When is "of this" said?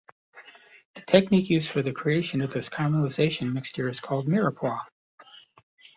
2.41-2.69